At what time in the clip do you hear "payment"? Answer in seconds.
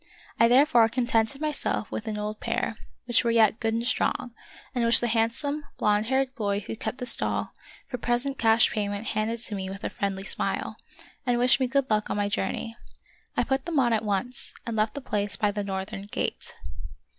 8.71-9.05